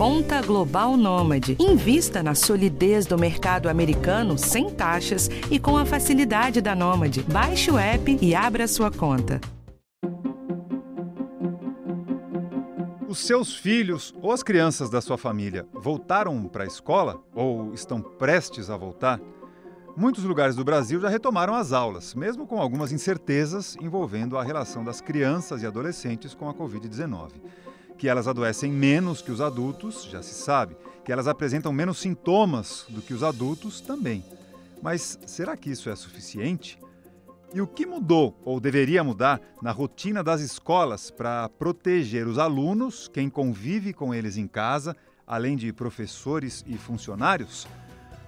[0.00, 1.58] Conta Global Nômade.
[1.60, 7.22] Invista na solidez do mercado americano sem taxas e com a facilidade da Nômade.
[7.24, 9.38] Baixe o app e abra sua conta.
[13.06, 18.00] Os seus filhos ou as crianças da sua família voltaram para a escola ou estão
[18.00, 19.20] prestes a voltar?
[19.94, 24.82] Muitos lugares do Brasil já retomaram as aulas, mesmo com algumas incertezas envolvendo a relação
[24.82, 27.32] das crianças e adolescentes com a Covid-19.
[28.00, 30.74] Que elas adoecem menos que os adultos, já se sabe.
[31.04, 34.24] Que elas apresentam menos sintomas do que os adultos, também.
[34.82, 36.78] Mas será que isso é suficiente?
[37.52, 43.06] E o que mudou ou deveria mudar na rotina das escolas para proteger os alunos,
[43.06, 47.68] quem convive com eles em casa, além de professores e funcionários?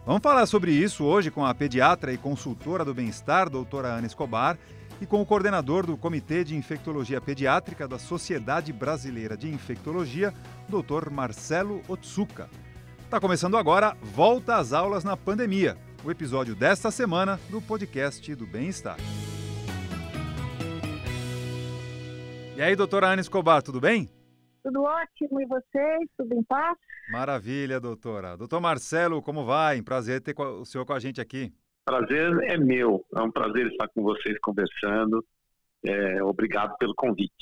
[0.04, 4.58] Vamos falar sobre isso hoje com a pediatra e consultora do bem-estar, doutora Ana Escobar,
[5.02, 10.32] e com o coordenador do Comitê de Infectologia Pediátrica da Sociedade Brasileira de Infectologia,
[10.68, 12.48] doutor Marcelo Otsuka.
[13.00, 18.46] Está começando agora Volta às Aulas na Pandemia, o episódio desta semana do podcast do
[18.46, 18.96] Bem-Estar.
[22.56, 24.08] E aí, doutora Ana Escobar, tudo bem?
[24.62, 26.08] Tudo ótimo, e vocês?
[26.16, 26.78] Tudo em paz?
[27.10, 28.36] Maravilha, doutora.
[28.36, 29.82] Doutor Marcelo, como vai?
[29.82, 31.52] Prazer ter o senhor com a gente aqui.
[31.84, 33.04] Prazer é meu.
[33.14, 35.24] É um prazer estar com vocês conversando.
[35.84, 37.32] É, obrigado pelo convite.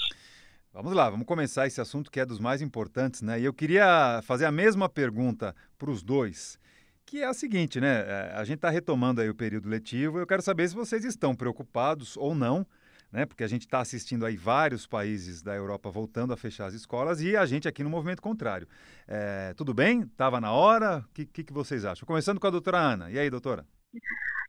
[0.73, 3.41] Vamos lá, vamos começar esse assunto que é dos mais importantes, né?
[3.41, 6.61] E eu queria fazer a mesma pergunta para os dois,
[7.05, 8.05] que é a seguinte, né?
[8.07, 10.19] É, a gente está retomando aí o período letivo.
[10.19, 12.65] Eu quero saber se vocês estão preocupados ou não
[13.13, 13.27] né?
[13.27, 17.21] Porque a gente está assistindo aí vários países da Europa voltando a fechar as escolas
[17.21, 18.69] e a gente aqui no movimento contrário.
[19.07, 20.03] É, tudo bem?
[20.03, 20.99] Estava na hora?
[20.99, 22.07] O que, que, que, vocês acham?
[22.07, 23.11] Começando com a doutora Ana.
[23.11, 23.67] E aí, doutora?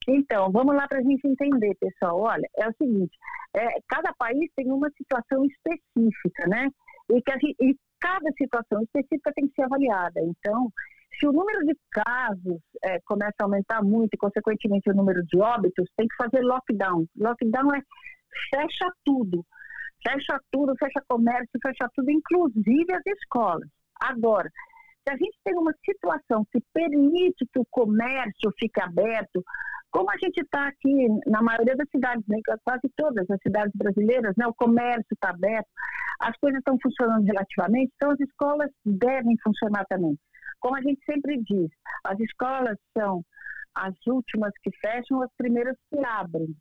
[0.07, 2.19] Então, vamos lá para a gente entender, pessoal.
[2.19, 3.17] Olha, é o seguinte:
[3.55, 6.69] é, cada país tem uma situação específica, né?
[7.09, 10.21] E, que gente, e cada situação específica tem que ser avaliada.
[10.21, 10.71] Então,
[11.19, 15.37] se o número de casos é, começa a aumentar muito e, consequentemente, o número de
[15.39, 17.05] óbitos, tem que fazer lockdown.
[17.15, 17.81] Lockdown é
[18.49, 19.45] fecha tudo.
[20.03, 23.69] Fecha tudo, fecha comércio, fecha tudo, inclusive as escolas.
[24.01, 24.49] Agora,
[25.03, 29.43] se a gente tem uma situação que permite que o comércio fique aberto,
[29.91, 34.33] como a gente está aqui na maioria das cidades, né, quase todas as cidades brasileiras,
[34.37, 35.67] né, o comércio está aberto,
[36.21, 40.17] as coisas estão funcionando relativamente, então as escolas devem funcionar também.
[40.59, 41.69] Como a gente sempre diz,
[42.05, 43.23] as escolas são
[43.75, 46.55] as últimas que fecham, as primeiras que abrem.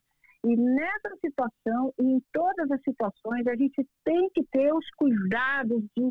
[0.45, 5.83] E nessa situação, e em todas as situações, a gente tem que ter os cuidados
[5.97, 6.11] de,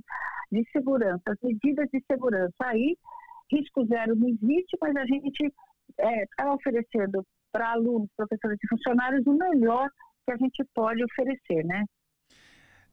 [0.52, 2.56] de segurança, as medidas de segurança.
[2.62, 2.96] Aí,
[3.52, 8.68] risco zero não existe, mas a gente está é, tá oferecendo para alunos, professores e
[8.68, 9.90] funcionários o melhor
[10.26, 11.84] que a gente pode oferecer, né?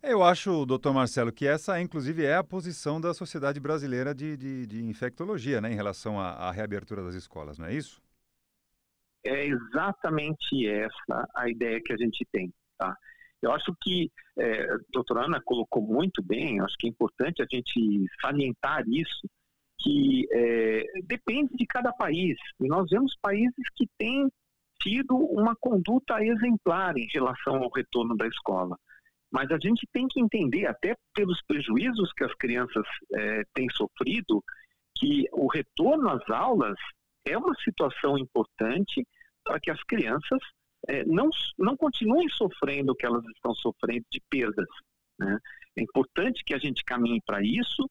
[0.03, 4.67] Eu acho, doutor Marcelo, que essa, inclusive, é a posição da Sociedade Brasileira de, de,
[4.67, 8.01] de Infectologia, né, em relação à, à reabertura das escolas, não é isso?
[9.27, 12.97] É exatamente essa a ideia que a gente tem, tá?
[13.43, 17.47] Eu acho que é, a doutora Ana colocou muito bem, acho que é importante a
[17.51, 19.29] gente salientar isso,
[19.79, 22.37] que é, depende de cada país.
[22.61, 24.29] E nós vemos países que têm
[24.81, 28.77] tido uma conduta exemplar em relação ao retorno da escola.
[29.31, 34.43] Mas a gente tem que entender, até pelos prejuízos que as crianças é, têm sofrido,
[34.97, 36.77] que o retorno às aulas
[37.27, 39.07] é uma situação importante
[39.47, 40.41] para que as crianças
[40.89, 44.67] é, não, não continuem sofrendo o que elas estão sofrendo de perdas.
[45.19, 45.39] Né?
[45.77, 47.89] É importante que a gente caminhe para isso,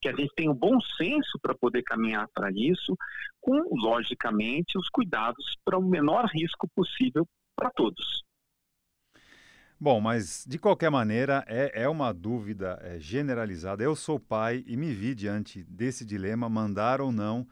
[0.00, 2.96] que a gente tenha um bom senso para poder caminhar para isso,
[3.40, 7.26] com, logicamente, os cuidados para o menor risco possível
[7.56, 8.22] para todos.
[9.78, 13.82] Bom, mas de qualquer maneira é, é uma dúvida é, generalizada.
[13.82, 17.46] Eu sou pai e me vi diante desse dilema, mandar ou não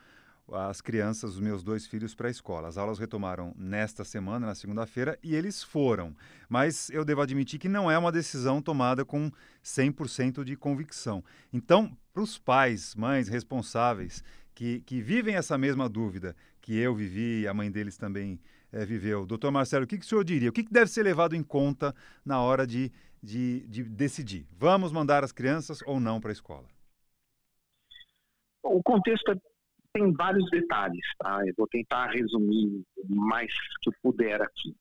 [0.53, 2.69] as crianças, os meus dois filhos, para a escola.
[2.69, 6.15] As aulas retomaram nesta semana, na segunda-feira, e eles foram.
[6.49, 9.31] Mas eu devo admitir que não é uma decisão tomada com
[9.63, 11.25] 100% de convicção.
[11.53, 14.23] Então, para os pais, mães responsáveis
[14.55, 18.41] que, que vivem essa mesma dúvida que eu vivi a mãe deles também
[18.73, 20.51] é, viveu, doutor Marcelo, o que, que o senhor diria?
[20.51, 21.95] O que, que deve ser levado em conta
[22.25, 22.91] na hora de,
[23.23, 24.47] de, de decidir?
[24.51, 26.67] Vamos mandar as crianças ou não para a escola?
[28.63, 29.54] O contexto é
[29.95, 31.41] tem vários detalhes, tá?
[31.47, 34.75] Eu vou tentar resumir o mais que puder aqui.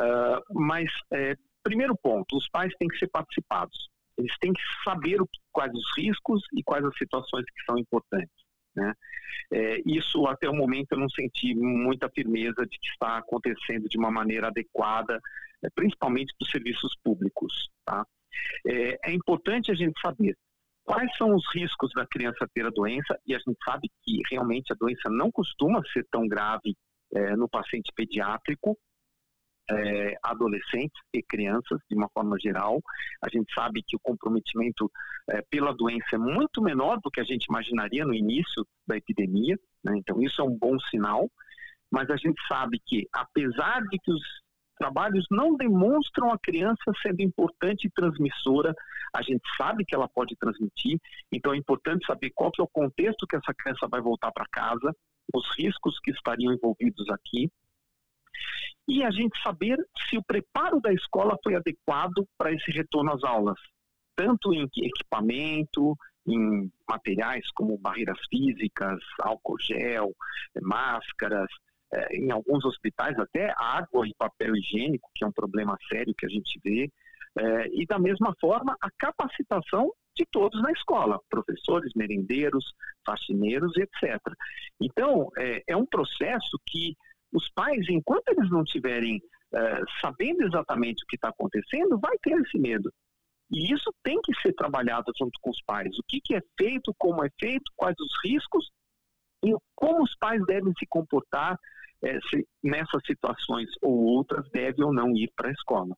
[0.00, 3.90] Uh, mas, é, primeiro ponto, os pais têm que ser participados.
[4.16, 8.46] Eles têm que saber o, quais os riscos e quais as situações que são importantes.
[8.74, 8.94] Né?
[9.52, 13.98] É, isso, até o momento, eu não senti muita firmeza de que está acontecendo de
[13.98, 15.20] uma maneira adequada,
[15.62, 17.70] é, principalmente para os serviços públicos.
[17.84, 18.06] Tá?
[18.66, 20.34] É, é importante a gente saber
[20.86, 24.72] quais são os riscos da criança ter a doença, e a gente sabe que realmente
[24.72, 26.76] a doença não costuma ser tão grave
[27.12, 28.78] é, no paciente pediátrico,
[29.68, 32.80] é, adolescentes e crianças, de uma forma geral.
[33.20, 34.90] A gente sabe que o comprometimento
[35.28, 39.58] é, pela doença é muito menor do que a gente imaginaria no início da epidemia,
[39.82, 39.94] né?
[39.96, 41.28] então isso é um bom sinal.
[41.90, 44.22] Mas a gente sabe que, apesar de que os
[44.76, 48.74] trabalhos não demonstram a criança sendo importante transmissora,
[49.14, 51.00] a gente sabe que ela pode transmitir,
[51.32, 54.46] então é importante saber qual que é o contexto que essa criança vai voltar para
[54.50, 54.94] casa,
[55.34, 57.50] os riscos que estariam envolvidos aqui,
[58.88, 59.78] e a gente saber
[60.08, 63.58] se o preparo da escola foi adequado para esse retorno às aulas,
[64.14, 65.96] tanto em equipamento,
[66.26, 70.14] em materiais como barreiras físicas, álcool gel,
[70.62, 71.48] máscaras,
[71.92, 76.26] é, em alguns hospitais até água e papel higiênico, que é um problema sério que
[76.26, 76.90] a gente vê,
[77.38, 82.64] é, e da mesma forma a capacitação de todos na escola, professores, merendeiros,
[83.04, 84.18] faxineiros, etc.
[84.80, 86.96] Então, é, é um processo que
[87.32, 89.20] os pais, enquanto eles não estiverem
[89.54, 92.90] é, sabendo exatamente o que está acontecendo, vai ter esse medo.
[93.50, 95.96] E isso tem que ser trabalhado junto com os pais.
[95.98, 98.70] O que, que é feito, como é feito, quais os riscos
[99.74, 101.58] como os pais devem se comportar
[102.02, 105.96] é, se nessas situações ou outras deve ou não ir para a escola.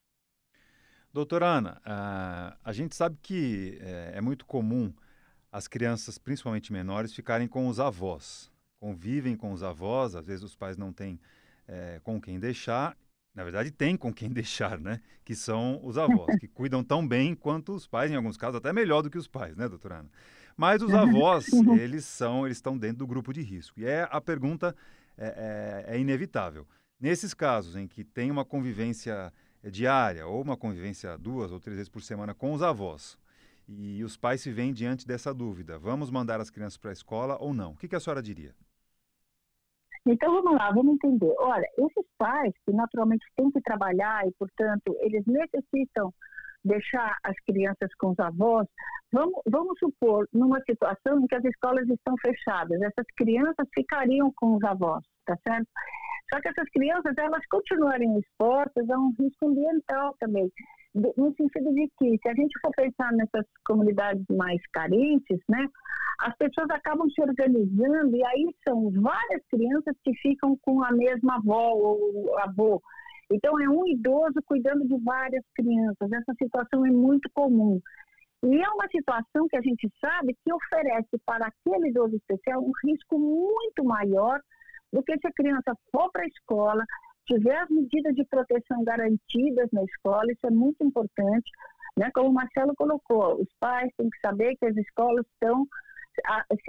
[1.11, 4.93] Doutora Ana, a, a gente sabe que é, é, muito comum
[5.51, 8.51] as crianças, principalmente menores, ficarem com os avós.
[8.79, 11.19] Convivem com os avós, às vezes os pais não têm
[11.67, 12.95] é, com quem deixar.
[13.33, 15.01] Na verdade, tem com quem deixar, né?
[15.25, 18.71] Que são os avós, que cuidam tão bem quanto os pais, em alguns casos até
[18.71, 20.09] melhor do que os pais, né, doutora Ana?
[20.59, 21.47] Mas os avós,
[21.79, 23.79] eles são, eles estão dentro do grupo de risco.
[23.79, 24.75] E é a pergunta
[25.17, 26.67] é, é, é inevitável.
[26.99, 29.31] Nesses casos em que tem uma convivência
[29.63, 33.17] é, diária ou uma convivência duas ou três vezes por semana com os avós
[33.69, 37.37] e os pais se veem diante dessa dúvida, vamos mandar as crianças para a escola
[37.39, 37.71] ou não?
[37.71, 38.53] O que, que a senhora diria?
[40.05, 41.33] Então vamos lá, vamos entender.
[41.39, 46.13] Olha, esses pais que naturalmente têm que trabalhar e, portanto, eles necessitam
[46.63, 48.67] deixar as crianças com os avós,
[49.11, 54.55] vamos, vamos supor, numa situação em que as escolas estão fechadas, essas crianças ficariam com
[54.55, 55.67] os avós, tá certo?
[56.31, 60.51] Só que essas crianças, elas continuarem expostas a um risco ambiental também,
[60.93, 65.67] no sentido de que, se a gente for pensar nessas comunidades mais carentes, né,
[66.19, 71.37] as pessoas acabam se organizando e aí são várias crianças que ficam com a mesma
[71.37, 72.81] avó ou avô,
[73.31, 76.11] então, é um idoso cuidando de várias crianças.
[76.11, 77.79] Essa situação é muito comum.
[78.43, 82.71] E é uma situação que a gente sabe que oferece para aquele idoso especial um
[82.85, 84.39] risco muito maior
[84.91, 86.83] do que se a criança for para a escola,
[87.25, 91.51] tiver as medidas de proteção garantidas na escola, isso é muito importante.
[91.97, 92.09] Né?
[92.13, 95.67] Como o Marcelo colocou, os pais têm que saber que as escolas estão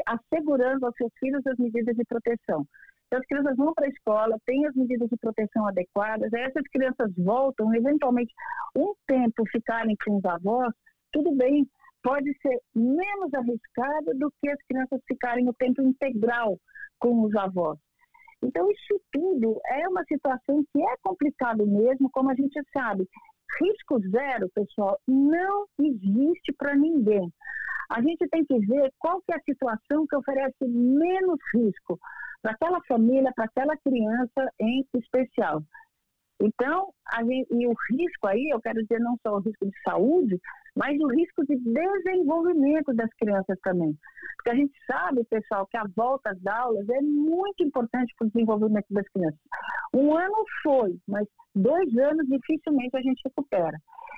[0.06, 2.66] assegurando aos seus filhos as medidas de proteção.
[3.10, 7.12] Então, as crianças vão para a escola, têm as medidas de proteção adequadas, essas crianças
[7.18, 8.32] voltam, eventualmente,
[8.76, 10.72] um tempo ficarem com os avós,
[11.10, 11.68] tudo bem,
[12.04, 16.56] pode ser menos arriscado do que as crianças ficarem o tempo integral
[17.00, 17.76] com os avós.
[18.44, 23.08] Então, isso tudo é uma situação que é complicado mesmo, como a gente sabe.
[23.58, 27.32] Risco zero, pessoal, não existe para ninguém.
[27.90, 31.98] A gente tem que ver qual que é a situação que oferece menos risco
[32.40, 35.62] para aquela família, para aquela criança em especial.
[36.40, 36.92] Então,
[37.26, 40.40] gente, e o risco aí, eu quero dizer não só o risco de saúde,
[40.74, 43.94] mas o risco de desenvolvimento das crianças também.
[44.36, 48.30] Porque a gente sabe, pessoal, que a volta às aulas é muito importante para o
[48.30, 49.40] desenvolvimento das crianças.
[49.92, 53.76] Um ano foi, mas dois anos dificilmente a gente recupera.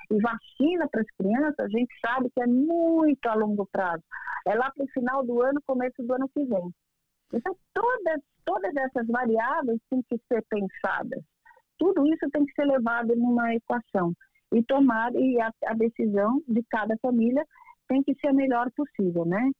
[0.09, 4.03] E vacina para as crianças, a gente sabe que é muito a longo prazo.
[4.47, 6.73] É lá para o final do ano, começo do ano que vem.
[7.33, 11.23] Então, todas, todas essas variáveis têm que ser pensadas.
[11.77, 14.13] Tudo isso tem que ser levado numa equação
[14.53, 17.43] e tomar e a, a decisão de cada família
[17.87, 19.51] tem que ser a melhor possível, né?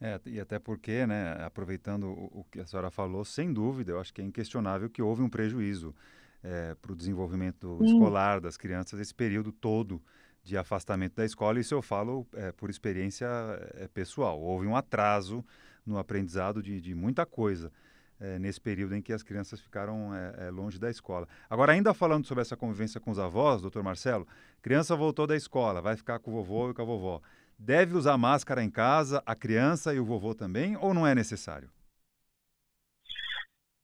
[0.00, 4.00] É, e até porque, né, aproveitando o, o, que a senhora falou, sem dúvida, eu
[4.00, 5.94] acho que é inquestionável que houve um prejuízo
[6.42, 7.84] é, para o desenvolvimento Sim.
[7.84, 10.00] escolar das crianças esse período todo
[10.44, 11.58] de afastamento da escola.
[11.58, 13.26] Isso eu falo é, por experiência
[13.74, 14.40] é, pessoal.
[14.40, 15.44] Houve um atraso
[15.84, 17.72] no aprendizado de, de muita coisa
[18.20, 21.28] é, nesse período em que as crianças ficaram é, é, longe da escola.
[21.48, 24.26] Agora, ainda falando sobre essa convivência com os avós, doutor Marcelo,
[24.62, 27.20] criança voltou da escola, vai ficar com o vovô e com a vovó.
[27.58, 31.70] Deve usar máscara em casa, a criança e o vovô também, ou não é necessário?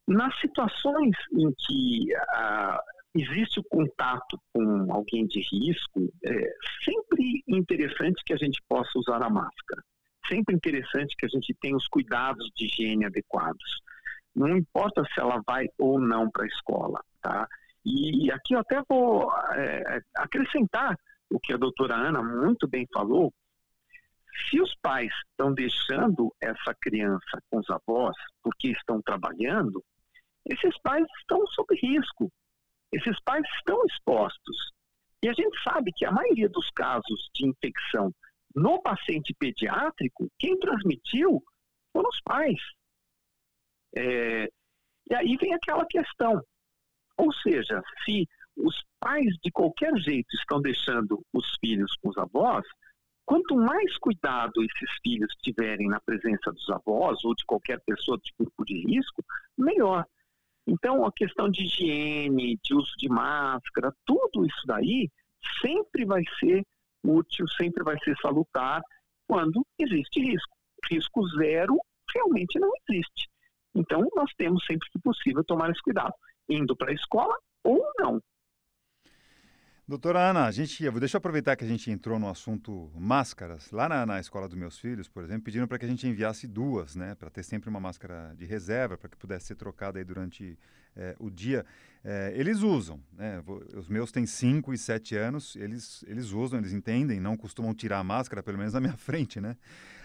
[0.07, 2.09] Nas situações em que
[3.15, 6.53] existe o contato com alguém de risco, é
[6.85, 9.83] sempre interessante que a gente possa usar a máscara.
[10.29, 13.81] Sempre interessante que a gente tenha os cuidados de higiene adequados.
[14.35, 17.49] Não importa se ela vai ou não para a escola, tá?
[17.85, 20.97] E aqui eu até vou é, acrescentar
[21.31, 23.33] o que a doutora Ana muito bem falou.
[24.51, 29.83] Se os pais estão deixando essa criança com os avós porque estão trabalhando,
[30.47, 32.31] esses pais estão sob risco.
[32.93, 34.73] Esses pais estão expostos.
[35.23, 38.13] E a gente sabe que a maioria dos casos de infecção
[38.55, 41.43] no paciente pediátrico, quem transmitiu
[41.93, 42.61] foram os pais.
[43.97, 44.49] É,
[45.11, 46.41] e aí vem aquela questão.
[47.17, 52.65] Ou seja, se os pais de qualquer jeito estão deixando os filhos com os avós,
[53.25, 58.33] quanto mais cuidado esses filhos tiverem na presença dos avós ou de qualquer pessoa de
[58.39, 59.25] grupo de risco,
[59.57, 60.07] melhor.
[60.67, 65.11] Então, a questão de higiene, de uso de máscara, tudo isso daí
[65.61, 66.65] sempre vai ser
[67.05, 68.83] útil, sempre vai ser salutar
[69.29, 70.57] quando existe risco.
[70.91, 71.79] Risco zero
[72.15, 73.29] realmente não existe.
[73.75, 76.15] Então, nós temos sempre que possível tomar esse cuidado,
[76.49, 78.21] indo para a escola ou não.
[79.87, 83.71] Doutora Ana, a gente, deixa eu aproveitar que a gente entrou no assunto máscaras.
[83.71, 86.49] Lá na, na escola dos meus filhos, por exemplo, pediram para que a gente enviasse
[86.49, 87.15] duas, né?
[87.15, 90.59] Para ter sempre uma máscara de reserva, para que pudesse ser trocada aí durante
[90.97, 91.67] é, o dia.
[92.03, 93.43] É, eles usam, né?
[93.77, 97.99] Os meus têm 5 e 7 anos, eles, eles usam, eles entendem, não costumam tirar
[97.99, 99.55] a máscara, pelo menos na minha frente, né?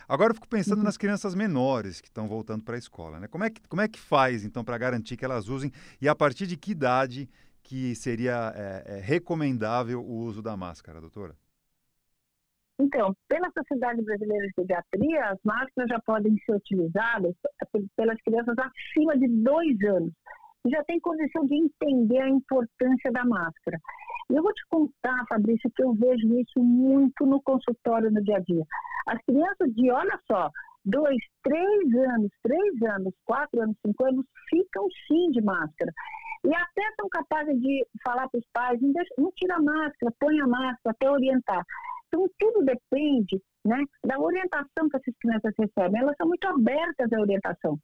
[0.09, 0.85] Agora eu fico pensando uhum.
[0.85, 3.27] nas crianças menores que estão voltando para a escola, né?
[3.27, 6.15] Como é, que, como é que faz, então, para garantir que elas usem e a
[6.15, 7.29] partir de que idade
[7.61, 11.35] que seria é, é, recomendável o uso da máscara, doutora?
[12.79, 17.35] Então, pela Sociedade Brasileira de Pediatria, as máscaras já podem ser utilizadas
[17.95, 20.13] pelas crianças acima de dois anos,
[20.69, 23.79] já tem condição de entender a importância da máscara.
[24.29, 28.41] Eu vou te contar, Fabrício, que eu vejo isso muito no consultório no dia a
[28.41, 28.63] dia.
[29.07, 30.51] As crianças de, olha só,
[30.85, 35.91] dois, três anos, três anos, quatro anos, cinco anos, ficam sim de máscara.
[36.45, 40.13] E até são capazes de falar para os pais, não, deixa, não tira a máscara,
[40.19, 41.63] põe a máscara, até orientar.
[42.07, 46.01] Então, tudo depende né, da orientação que essas crianças recebem.
[46.01, 47.77] Elas são muito abertas à orientação.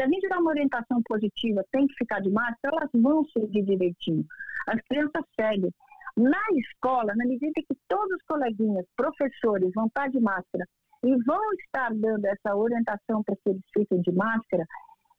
[0.00, 3.62] Se a gente dá uma orientação positiva, tem que ficar de máscara, elas vão seguir
[3.62, 4.24] direitinho.
[4.66, 5.70] As crianças seguem.
[6.16, 10.64] Na escola, na medida que todos os coleguinhas, professores vão estar de máscara
[11.04, 14.64] e vão estar dando essa orientação para que eles fiquem de máscara,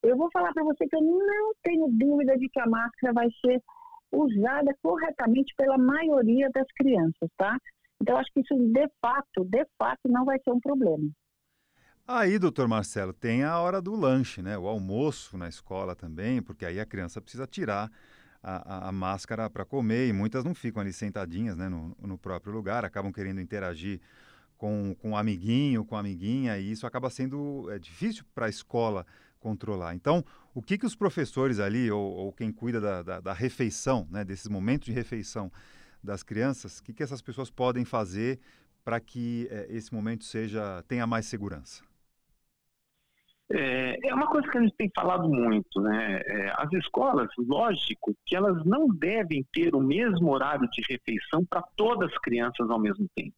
[0.01, 3.27] eu vou falar para você que eu não tenho dúvida de que a máscara vai
[3.39, 3.61] ser
[4.11, 7.55] usada corretamente pela maioria das crianças, tá?
[8.01, 11.07] Então, acho que isso, de fato, de fato, não vai ser um problema.
[12.13, 14.58] Aí, doutor Marcelo, tem a hora do lanche, né?
[14.58, 17.89] O almoço na escola também, porque aí a criança precisa tirar
[18.44, 22.18] a, a, a máscara para comer e muitas não ficam ali sentadinhas né, no, no
[22.18, 24.01] próprio lugar, acabam querendo interagir
[24.58, 29.06] com, com o amiguinho, com amiguinha, e isso acaba sendo é, difícil para a escola
[29.39, 29.96] controlar.
[29.96, 30.22] Então,
[30.53, 34.25] o que, que os professores ali, ou, ou quem cuida da, da, da, refeição, né,
[34.25, 35.50] desses momentos de refeição
[36.03, 38.38] das crianças, o que, que essas pessoas podem fazer
[38.84, 41.89] para que é, esse momento seja tenha mais segurança?
[43.53, 46.22] É, é, uma coisa que a gente tem falado muito, né?
[46.25, 51.62] É, as escolas, lógico, que elas não devem ter o mesmo horário de refeição para
[51.75, 53.36] todas as crianças ao mesmo tempo.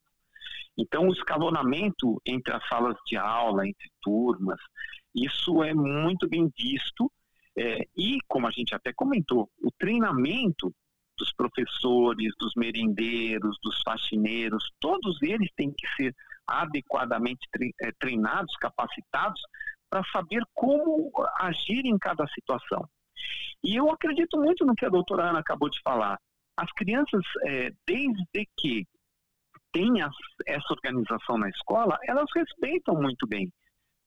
[0.78, 4.60] Então, o escalonamento entre as salas de aula, entre turmas,
[5.16, 7.12] isso é muito bem visto.
[7.56, 10.74] É, e, como a gente até comentou, o treinamento
[11.18, 16.16] dos professores, dos merendeiros, dos faxineiros, todos eles têm que ser
[16.48, 17.48] adequadamente
[17.82, 19.42] é, treinados, capacitados
[19.94, 22.84] para saber como agir em cada situação.
[23.64, 26.18] E eu acredito muito no que a doutora Ana acabou de falar.
[26.58, 28.88] As crianças, é, desde que
[29.72, 33.52] tem essa organização na escola, elas respeitam muito bem.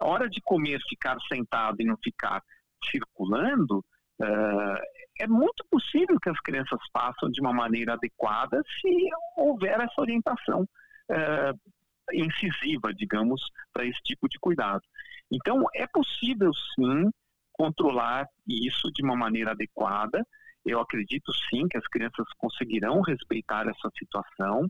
[0.01, 2.43] A hora de comer, ficar sentado e não ficar
[2.91, 4.79] circulando, uh,
[5.21, 8.91] é muito possível que as crianças façam de uma maneira adequada se
[9.37, 11.76] houver essa orientação uh,
[12.13, 13.41] incisiva, digamos,
[13.73, 14.83] para esse tipo de cuidado.
[15.31, 17.11] Então, é possível sim
[17.53, 20.25] controlar isso de uma maneira adequada.
[20.65, 24.69] Eu acredito sim que as crianças conseguirão respeitar essa situação,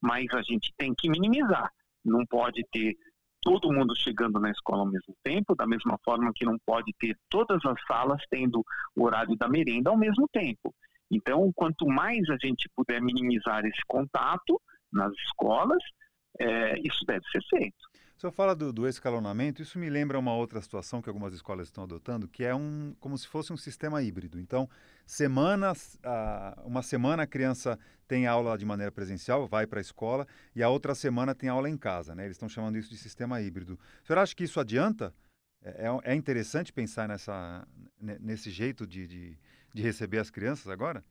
[0.00, 1.70] mas a gente tem que minimizar.
[2.04, 2.96] Não pode ter
[3.40, 7.16] todo mundo chegando na escola ao mesmo tempo, da mesma forma que não pode ter
[7.28, 8.64] todas as salas tendo
[8.96, 10.72] o horário da merenda ao mesmo tempo.
[11.10, 14.60] Então, quanto mais a gente puder minimizar esse contato
[14.92, 15.82] nas escolas,
[16.38, 17.88] é, isso deve ser feito.
[18.16, 21.84] senhor fala do, do, escalonamento, isso me lembra uma outra situação que algumas escolas estão
[21.84, 24.38] adotando, que é um como se fosse um sistema híbrido.
[24.38, 24.68] Então,
[25.06, 25.98] semanas,
[26.64, 30.68] uma semana a criança tem aula de maneira presencial, vai para a escola, e a
[30.68, 32.14] outra semana tem aula em casa.
[32.14, 32.24] Né?
[32.24, 33.78] Eles estão chamando isso de sistema híbrido.
[34.02, 35.14] O senhor acha que isso adianta?
[35.64, 37.66] É, é, é interessante pensar nessa,
[38.00, 39.38] nesse jeito de, de,
[39.72, 41.04] de receber as crianças agora?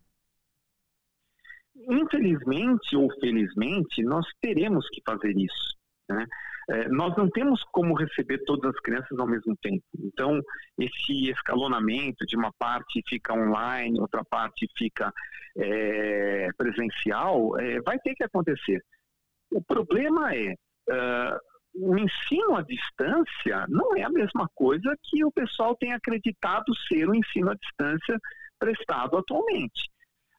[1.89, 5.75] Infelizmente ou felizmente, nós teremos que fazer isso.
[6.09, 6.25] Né?
[6.69, 9.83] É, nós não temos como receber todas as crianças ao mesmo tempo.
[9.97, 10.39] Então,
[10.77, 15.11] esse escalonamento de uma parte fica online, outra parte fica
[15.57, 18.81] é, presencial, é, vai ter que acontecer.
[19.51, 21.37] O problema é, uh,
[21.75, 27.09] o ensino à distância não é a mesma coisa que o pessoal tem acreditado ser
[27.09, 28.17] o ensino à distância
[28.57, 29.90] prestado atualmente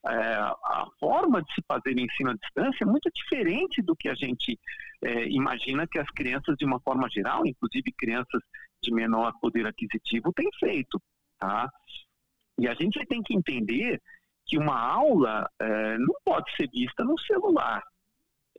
[0.05, 4.15] é, a forma de se fazer ensino à distância é muito diferente do que a
[4.15, 4.59] gente
[5.03, 8.43] é, imagina que as crianças, de uma forma geral, inclusive crianças
[8.83, 11.01] de menor poder aquisitivo, têm feito.
[11.39, 11.69] Tá?
[12.59, 14.01] E a gente tem que entender
[14.45, 17.83] que uma aula é, não pode ser vista no celular.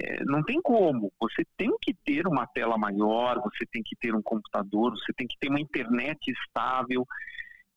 [0.02, 1.12] É, não tem como.
[1.20, 5.28] Você tem que ter uma tela maior, você tem que ter um computador, você tem
[5.28, 7.06] que ter uma internet estável.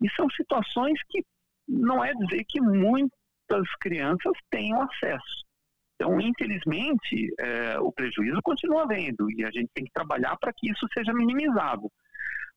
[0.00, 1.24] E são situações que
[1.68, 3.12] não é dizer que muito
[3.48, 5.46] das crianças tenham acesso.
[5.94, 10.70] Então, infelizmente, é, o prejuízo continua havendo e a gente tem que trabalhar para que
[10.70, 11.90] isso seja minimizado.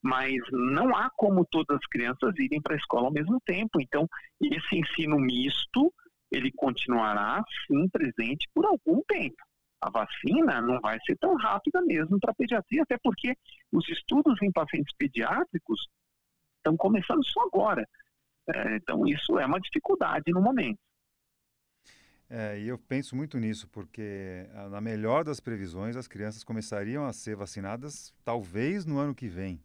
[0.02, 3.82] Mas não há como todas as crianças irem para a escola ao mesmo tempo.
[3.82, 4.08] Então,
[4.42, 5.94] esse ensino misto,
[6.32, 9.38] ele continuará, sim, presente por algum tempo.
[9.82, 13.36] A vacina não vai ser tão rápida mesmo para pediatria, até porque
[13.72, 15.88] os estudos em pacientes pediátricos
[16.58, 17.88] estão começando só agora.
[18.56, 20.80] É, então, isso é uma dificuldade no momento.
[22.30, 27.06] É, e eu penso muito nisso, porque ah, na melhor das previsões, as crianças começariam
[27.06, 29.60] a ser vacinadas talvez no ano que vem.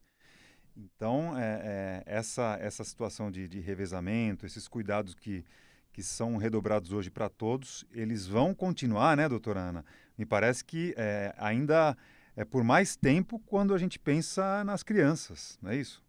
[0.77, 5.45] Então, é, é, essa, essa situação de, de, revezamento, esses cuidados que,
[5.93, 9.85] que são redobrados hoje para todos, eles vão continuar, né, doutora Ana?
[10.19, 11.97] Me parece que é, ainda
[12.35, 16.04] é por mais tempo quando a gente pensa nas crianças, não é isso?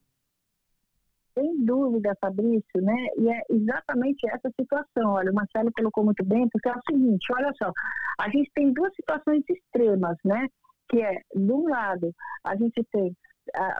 [1.37, 2.95] Sem dúvida, Fabrício, né?
[3.17, 5.11] E é exatamente essa situação.
[5.11, 7.71] Olha, o Marcelo colocou muito bem, porque é o seguinte, olha só,
[8.19, 10.47] a gente tem duas situações extremas, né?
[10.89, 12.11] Que é, de um lado,
[12.45, 13.13] a gente tem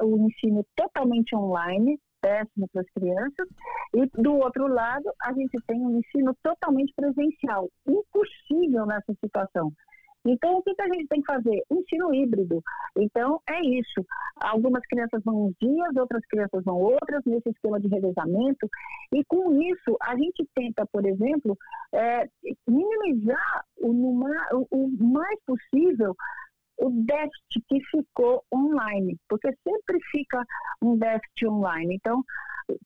[0.02, 3.48] uh, o ensino totalmente online, péssimo para as crianças,
[3.94, 9.72] e do outro lado, a gente tem um ensino totalmente presencial, impossível nessa situação.
[10.26, 11.64] Então, o que, que a gente tem que fazer?
[11.72, 12.62] Ensino híbrido.
[12.98, 14.04] Então, é isso.
[14.42, 18.68] Algumas crianças vão uns dias, outras crianças vão outras, nesse esquema de revezamento.
[19.14, 21.56] E com isso, a gente tenta, por exemplo,
[21.94, 22.28] é,
[22.68, 26.16] minimizar o, o, o mais possível
[26.78, 30.44] o déficit que ficou online, porque sempre fica
[30.82, 31.96] um déficit online.
[31.96, 32.22] Então,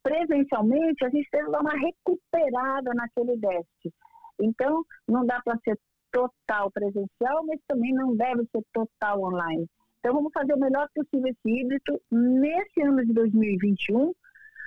[0.04, 3.93] presencialmente, a gente teve uma recuperada naquele déficit.
[4.39, 5.78] Então, não dá para ser
[6.11, 9.67] total presencial, mas também não deve ser total online.
[9.99, 14.13] Então, vamos fazer o melhor possível esse híbrido nesse ano de 2021,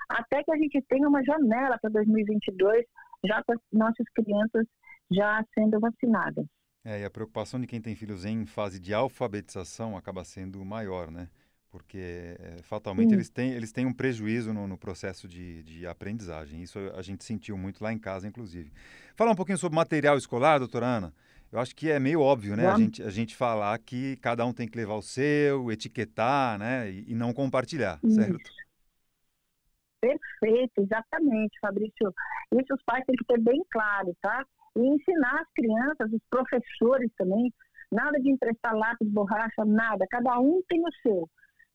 [0.09, 2.85] até que a gente tenha uma janela para 2022,
[3.25, 4.67] já com as nossas crianças
[5.11, 6.47] já sendo vacinadas.
[6.85, 11.11] É, e a preocupação de quem tem filhos em fase de alfabetização acaba sendo maior,
[11.11, 11.29] né?
[11.71, 16.63] Porque é, fatalmente eles têm, eles têm um prejuízo no, no processo de, de, aprendizagem.
[16.63, 18.71] Isso a gente sentiu muito lá em casa, inclusive.
[19.17, 21.15] Falar um pouquinho sobre material escolar, doutora Ana.
[21.53, 22.67] Eu acho que é meio óbvio, né?
[22.67, 26.91] A gente, a gente falar que cada um tem que levar o seu, etiquetar, né?
[26.91, 28.15] E, e não compartilhar, Isso.
[28.15, 28.51] certo?
[30.01, 32.15] Perfeito, exatamente, Fabrício.
[32.55, 34.45] Isso os pais têm que ter bem claro, tá?
[34.77, 37.53] E ensinar as crianças, os professores também,
[37.91, 40.07] nada de emprestar lápis, borracha, nada.
[40.11, 41.29] Cada um tem o seu.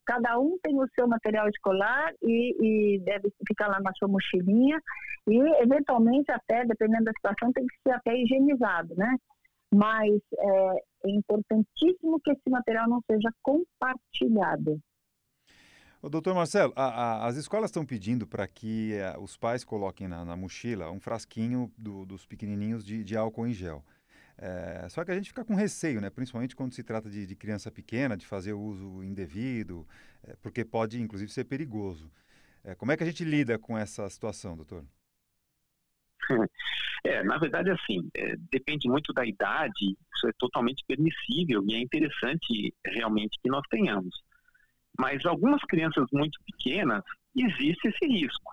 [0.04, 4.80] Cada um tem o seu material escolar e, e deve ficar lá na sua mochilinha.
[5.28, 9.16] E, eventualmente, até, dependendo da situação, tem que ser até higienizado, né?
[9.72, 14.80] Mas é, é importantíssimo que esse material não seja compartilhado.
[16.00, 19.64] O doutor Marcelo, a, a, as escolas estão pedindo para que a, é, os pais
[19.64, 23.84] coloquem na, na mochila um frasquinho do, dos pequenininhos de, de, álcool em gel.
[24.36, 26.08] É, só que a gente fica com receio, né?
[26.08, 29.84] principalmente quando se trata de, de criança pequena, de fazer uso indevido,
[30.22, 32.08] é, porque pode, inclusive, ser perigoso.
[32.62, 34.84] É, como é que a gente lida com essa situação, doutor?
[37.04, 41.78] É, na verdade, assim, é, depende muito da idade, isso é totalmente permissível e é
[41.78, 44.20] interessante realmente que nós tenhamos.
[44.98, 47.04] Mas algumas crianças muito pequenas,
[47.36, 48.52] existe esse risco.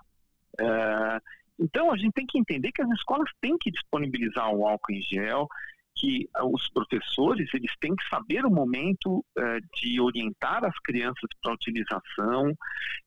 [0.60, 1.20] É,
[1.58, 5.02] então, a gente tem que entender que as escolas têm que disponibilizar o álcool em
[5.02, 5.48] gel,
[5.96, 11.52] que os professores eles têm que saber o momento é, de orientar as crianças para
[11.52, 12.54] a utilização.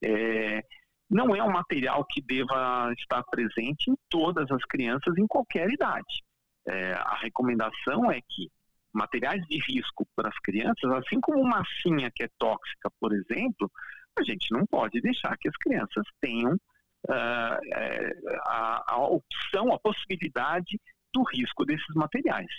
[0.02, 0.62] É,
[1.10, 6.22] não é um material que deva estar presente em todas as crianças em qualquer idade.
[6.68, 8.48] É, a recomendação é que
[8.92, 13.70] materiais de risco para as crianças, assim como massinha que é tóxica, por exemplo,
[14.18, 20.80] a gente não pode deixar que as crianças tenham uh, a, a opção, a possibilidade
[21.12, 22.50] do risco desses materiais.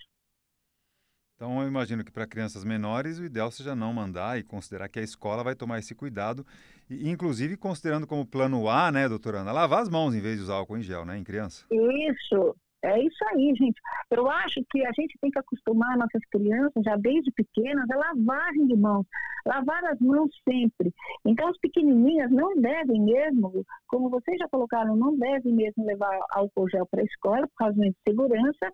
[1.41, 4.99] Então, eu imagino que para crianças menores, o ideal seja não mandar e considerar que
[4.99, 6.45] a escola vai tomar esse cuidado,
[6.88, 10.43] e, inclusive considerando como plano A, né, doutora Ana, lavar as mãos em vez de
[10.43, 11.65] usar álcool em gel, né, em criança.
[11.71, 13.82] Isso, é isso aí, gente.
[14.12, 18.67] Eu acho que a gente tem que acostumar nossas crianças, já desde pequenas, a lavagem
[18.67, 19.08] de mãos.
[19.43, 20.93] Lavar as mãos sempre.
[21.25, 26.69] Então, as pequenininhas não devem mesmo, como vocês já colocaram, não devem mesmo levar álcool
[26.69, 28.71] gel para a escola, por causa de segurança,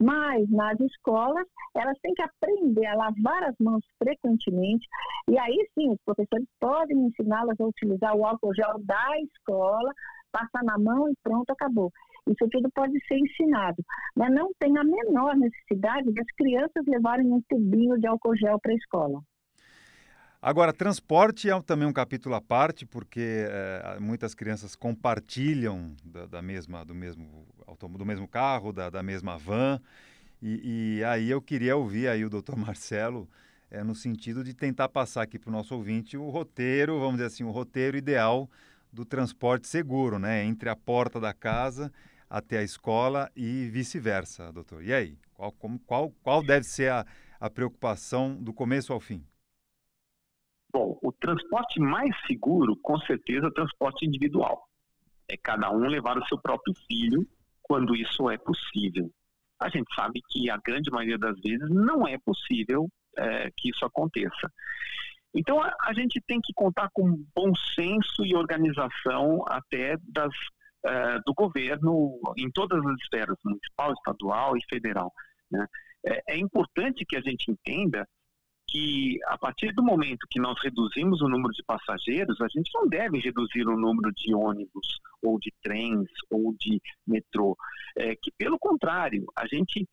[0.00, 4.86] mas nas escolas, elas têm que aprender a lavar as mãos frequentemente.
[5.28, 9.92] E aí sim, os professores podem ensiná-las a utilizar o álcool gel da escola,
[10.32, 11.92] passar na mão e pronto, acabou.
[12.26, 13.82] Isso tudo pode ser ensinado,
[14.14, 18.72] mas não tem a menor necessidade das crianças levarem um tubinho de álcool gel para
[18.72, 19.20] a escola.
[20.42, 26.42] Agora, transporte é também um capítulo à parte, porque é, muitas crianças compartilham da, da,
[26.42, 27.46] mesma, do, mesmo,
[27.98, 29.78] do mesmo carro, da, da mesma van.
[30.40, 33.28] E, e, aí eu queria ouvir aí o doutor Marcelo
[33.70, 37.26] é, no sentido de tentar passar aqui para o nosso ouvinte o roteiro, vamos dizer
[37.26, 38.48] assim, o roteiro ideal
[38.90, 40.42] do transporte seguro, né?
[40.42, 41.92] Entre a porta da casa
[42.30, 44.82] até a escola e vice-versa, doutor.
[44.82, 45.18] E aí?
[45.34, 47.04] Qual, como, qual, qual deve ser a,
[47.38, 49.22] a preocupação do começo ao fim?
[50.72, 54.62] Bom, o transporte mais seguro, com certeza, é o transporte individual.
[55.28, 57.26] É cada um levar o seu próprio filho
[57.62, 59.10] quando isso é possível.
[59.60, 63.84] A gente sabe que a grande maioria das vezes não é possível é, que isso
[63.84, 64.50] aconteça.
[65.34, 70.32] Então a, a, gente tem que contar com bom senso e organização até das,
[70.84, 75.12] uh, do governo em todas as esferas, municipal, estadual e federal.
[75.50, 75.66] Né?
[76.06, 78.08] É, é importante que a gente entenda
[78.70, 82.88] que a partir do momento que nós reduzimos o número de passageiros, a gente não
[82.88, 87.56] deve reduzir o número de ônibus ou de trens ou de metrô.
[87.96, 89.86] É que pelo contrário, a gente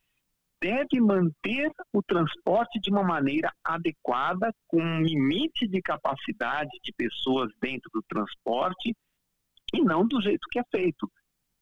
[0.62, 7.52] deve manter o transporte de uma maneira adequada, com um limite de capacidade de pessoas
[7.60, 8.96] dentro do transporte
[9.74, 11.10] e não do jeito que é feito.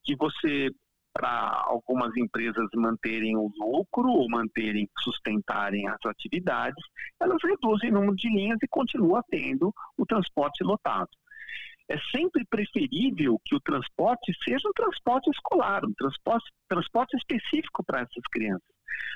[0.04, 0.70] Que você,
[1.16, 6.84] para algumas empresas manterem o lucro ou manterem, sustentarem as atividades,
[7.18, 11.08] elas reduzem o número de linhas e continuam tendo o transporte lotado
[11.88, 18.00] é sempre preferível que o transporte seja um transporte escolar, um transporte, transporte específico para
[18.00, 18.68] essas crianças.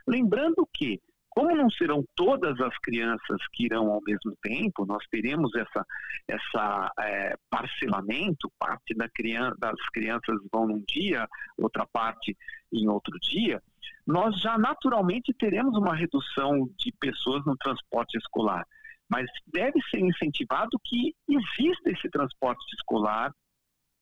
[0.06, 5.54] Lembrando que, como não serão todas as crianças que irão ao mesmo tempo, nós teremos
[5.54, 5.86] essa,
[6.28, 12.36] essa é, parcelamento, parte da criança, das crianças vão num dia, outra parte
[12.72, 13.62] em outro dia,
[14.06, 18.66] nós já naturalmente teremos uma redução de pessoas no transporte escolar.
[19.08, 23.32] Mas deve ser incentivado que exista esse transporte escolar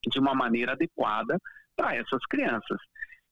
[0.07, 1.39] de uma maneira adequada
[1.77, 2.79] para essas crianças.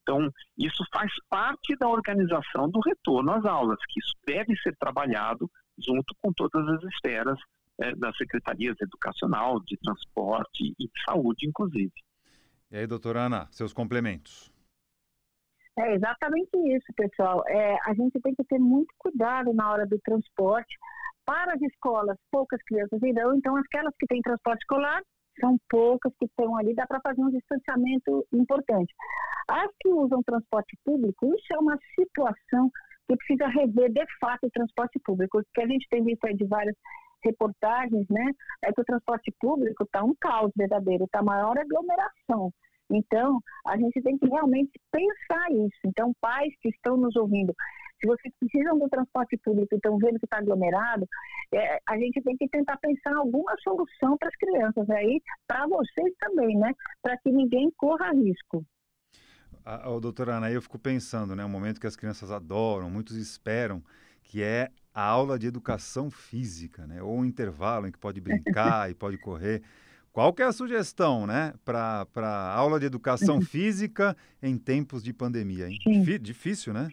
[0.07, 5.51] Então, isso faz parte da organização do retorno às aulas, que isso deve ser trabalhado
[5.77, 7.37] junto com todas as esferas
[7.81, 11.93] é, das secretarias educacional, de transporte e de saúde, inclusive.
[12.71, 14.53] E aí, doutora Ana, seus complementos.
[15.77, 17.43] É exatamente isso, pessoal.
[17.49, 20.75] É, a gente tem que ter muito cuidado na hora do transporte.
[21.25, 25.03] Para as escolas, poucas crianças irão, então aquelas que têm transporte escolar
[25.41, 28.93] são poucas que estão ali, dá para fazer um distanciamento importante.
[29.49, 32.71] As que usam transporte público, isso é uma situação
[33.09, 35.39] que precisa rever de fato o transporte público.
[35.39, 36.75] O que a gente tem visto aí de várias
[37.25, 38.33] reportagens, né,
[38.65, 42.53] é que o transporte público está um caos verdadeiro, está maior aglomeração.
[42.91, 45.81] Então, a gente tem que realmente pensar isso.
[45.85, 47.53] Então, pais que estão nos ouvindo,
[48.01, 51.07] se vocês precisam do transporte público e estão vendo que está aglomerado,
[51.53, 56.13] é, a gente tem que tentar pensar alguma solução para as crianças aí, para vocês
[56.19, 56.73] também, né?
[57.03, 58.65] Para que ninguém corra risco.
[59.65, 61.45] Ah, oh, doutora Ana, eu fico pensando, né?
[61.45, 63.83] Um momento que as crianças adoram, muitos esperam,
[64.23, 67.03] que é a aula de educação física, né?
[67.03, 69.63] Ou um intervalo em que pode brincar e pode correr.
[70.13, 75.69] Qual que é a sugestão, né, para aula de educação física em tempos de pandemia?
[75.69, 75.79] Hein?
[76.19, 76.89] Difícil, né?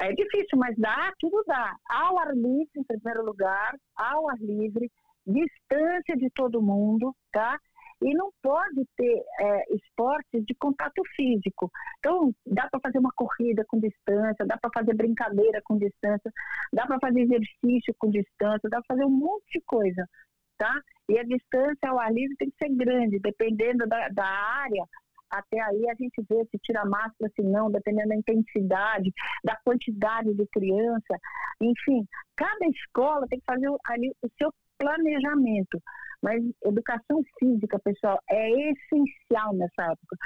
[0.00, 1.76] É difícil, mas dá, tudo dá.
[1.90, 4.90] Ao ar livre, em primeiro lugar, ao ar livre,
[5.26, 7.58] distância de todo mundo, tá?
[8.02, 11.70] E não pode ter é, esportes de contato físico.
[11.98, 16.32] Então, dá para fazer uma corrida com distância, dá para fazer brincadeira com distância,
[16.72, 20.08] dá para fazer exercício com distância, dá para fazer um monte de coisa,
[20.56, 20.80] tá?
[21.10, 24.86] E a distância ao ar livre tem que ser grande, dependendo da, da área,
[25.30, 29.12] até aí a gente vê se tira máscara, se não, dependendo da intensidade,
[29.44, 31.16] da quantidade de criança.
[31.60, 32.04] Enfim,
[32.36, 35.80] cada escola tem que fazer ali o seu planejamento.
[36.22, 40.16] Mas educação física, pessoal, é essencial nessa época.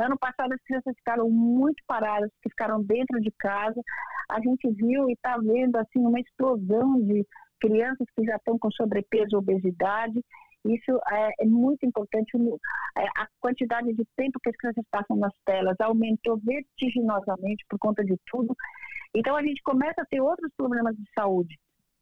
[0.00, 3.80] Ano passado as crianças ficaram muito paradas, que ficaram dentro de casa.
[4.30, 7.24] A gente viu e está vendo assim uma explosão de
[7.60, 10.20] crianças que já estão com sobrepeso, obesidade
[10.64, 12.30] isso é, é muito importante.
[12.96, 18.02] É, a quantidade de tempo que as crianças passam nas telas aumentou vertiginosamente por conta
[18.04, 18.54] de tudo.
[19.14, 21.54] Então, a gente começa a ter outros problemas de saúde.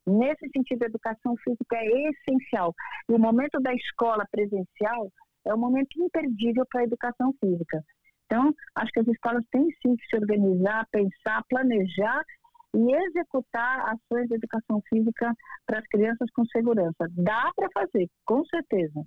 [0.06, 2.74] Nesse sentido, a educação física é essencial.
[3.08, 5.10] E o momento da escola presencial
[5.44, 7.82] é um momento imperdível para a educação física.
[8.26, 12.24] Então, acho que as escolas têm sim que se organizar, pensar, planejar
[12.74, 15.32] e executar ações de educação física
[15.66, 17.06] para as crianças com segurança.
[17.10, 19.04] Dá para fazer, com certeza.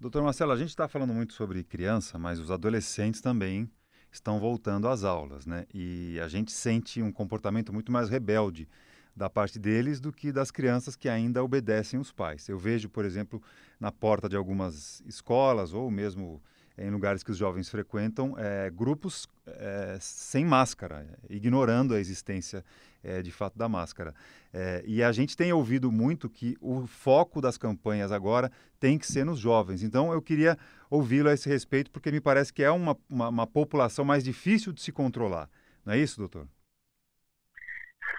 [0.00, 3.70] Doutor Marcelo, a gente está falando muito sobre criança, mas os adolescentes também
[4.10, 5.66] estão voltando às aulas, né?
[5.72, 8.68] E a gente sente um comportamento muito mais rebelde
[9.14, 12.48] da parte deles do que das crianças que ainda obedecem os pais.
[12.48, 13.42] Eu vejo, por exemplo,
[13.78, 16.42] na porta de algumas escolas ou mesmo
[16.76, 22.64] em lugares que os jovens frequentam, é, grupos é, sem máscara, ignorando a existência
[23.02, 24.14] é, de fato da máscara.
[24.52, 29.06] É, e a gente tem ouvido muito que o foco das campanhas agora tem que
[29.06, 29.82] ser nos jovens.
[29.82, 30.58] Então eu queria
[30.90, 34.72] ouvi-lo a esse respeito, porque me parece que é uma, uma, uma população mais difícil
[34.72, 35.48] de se controlar.
[35.84, 36.48] Não é isso, doutor?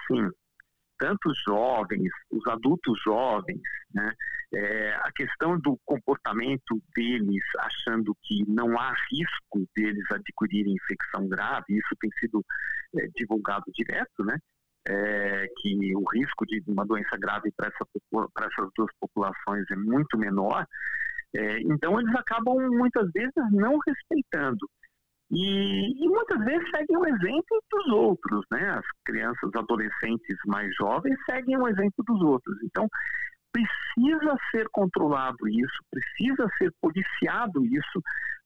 [0.06, 0.30] Sim,
[0.98, 3.60] tanto os jovens, os adultos jovens,
[3.92, 4.12] né,
[4.56, 11.76] é, a questão do comportamento deles, achando que não há risco deles adquirirem infecção grave,
[11.76, 12.42] isso tem sido
[12.98, 14.38] é, divulgado direto, né,
[14.88, 17.86] é, que o risco de uma doença grave para essa,
[18.40, 20.66] essas duas populações é muito menor,
[21.36, 24.66] é, então eles acabam muitas vezes não respeitando.
[25.28, 28.70] E, e, muitas vezes seguem o exemplo dos outros, né?
[28.70, 32.56] As crianças, adolescentes mais jovens seguem o exemplo dos outros.
[32.62, 32.88] Então,
[33.56, 38.02] precisa ser controlado isso, precisa ser policiado isso,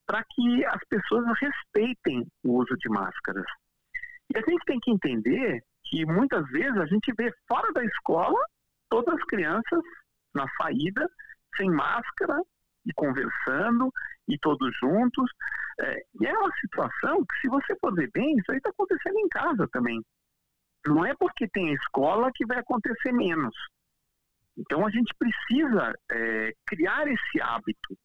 [0.06, 3.46] para que as pessoas respeitem o uso de máscaras.
[4.32, 8.38] E a gente tem que entender que muitas vezes a gente vê fora da escola
[8.88, 9.82] todas as crianças
[10.34, 11.08] na saída
[11.56, 12.40] sem máscara
[12.86, 13.92] e conversando
[14.28, 15.30] e todos juntos.
[15.80, 19.18] É, e é uma situação que, se você for ver bem, isso aí está acontecendo
[19.18, 20.00] em casa também.
[20.86, 23.54] Não é porque tem a escola que vai acontecer menos.
[24.56, 27.96] Então a gente precisa é, criar esse hábito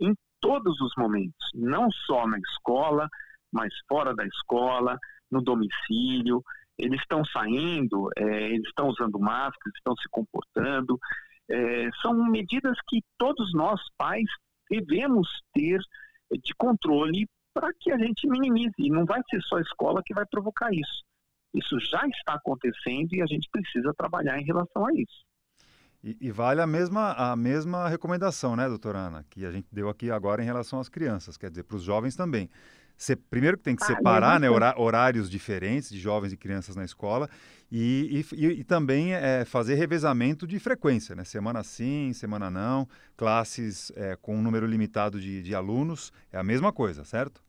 [0.00, 3.08] em todos os momentos, não só na escola,
[3.52, 4.98] mas fora da escola,
[5.30, 6.42] no domicílio.
[6.78, 10.98] Eles estão saindo, é, eles estão usando máscaras, estão se comportando.
[11.48, 14.28] É, são medidas que todos nós, pais,
[14.70, 15.80] devemos ter
[16.32, 18.74] de controle para que a gente minimize.
[18.78, 21.04] E não vai ser só a escola que vai provocar isso.
[21.54, 25.24] Isso já está acontecendo e a gente precisa trabalhar em relação a isso.
[26.02, 29.88] E, e, vale a mesma, a mesma recomendação, né, doutora Ana, que a gente deu
[29.88, 32.50] aqui agora em relação às crianças, quer dizer, para os jovens também.
[32.96, 36.84] Você, primeiro que tem que ah, separar né, horários diferentes de jovens e crianças na
[36.84, 37.28] escola
[37.70, 41.24] e, e, e também é, fazer revezamento de frequência, né?
[41.24, 42.86] Semana sim, semana não,
[43.16, 47.42] classes é, com um número limitado de, de alunos, é a mesma coisa, certo?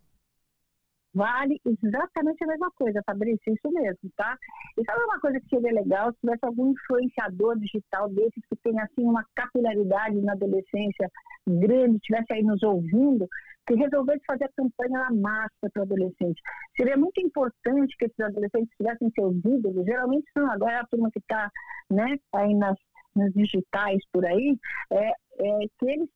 [1.14, 4.36] Vale exatamente a mesma coisa, Fabrício, isso mesmo, tá?
[4.76, 8.80] E sabe uma coisa que seria legal se tivesse algum influenciador digital desses que tem
[8.82, 11.12] assim uma capilaridade na adolescência
[11.48, 13.28] grande, estivesse aí nos ouvindo,
[13.68, 16.42] que resolvesse fazer a campanha da massa para adolescente.
[16.76, 21.20] Seria muito importante que esses adolescentes tivessem seus ídolos, geralmente são agora a turma que
[21.20, 21.50] está
[21.92, 22.78] né, aí nas,
[23.16, 24.58] nas digitais por aí,
[24.92, 26.10] é, é, que eles